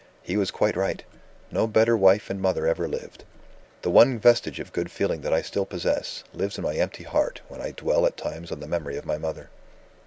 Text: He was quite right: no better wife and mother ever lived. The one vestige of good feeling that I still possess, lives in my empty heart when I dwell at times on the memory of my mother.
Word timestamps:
He 0.23 0.35
was 0.35 0.49
quite 0.49 0.75
right: 0.75 1.03
no 1.51 1.67
better 1.67 1.95
wife 1.95 2.31
and 2.31 2.41
mother 2.41 2.65
ever 2.65 2.87
lived. 2.87 3.23
The 3.83 3.91
one 3.91 4.17
vestige 4.17 4.59
of 4.59 4.73
good 4.73 4.89
feeling 4.89 5.21
that 5.21 5.31
I 5.31 5.43
still 5.43 5.63
possess, 5.63 6.23
lives 6.33 6.57
in 6.57 6.63
my 6.63 6.73
empty 6.73 7.03
heart 7.03 7.41
when 7.49 7.61
I 7.61 7.69
dwell 7.69 8.07
at 8.07 8.17
times 8.17 8.51
on 8.51 8.61
the 8.61 8.67
memory 8.67 8.97
of 8.97 9.05
my 9.05 9.19
mother. 9.19 9.51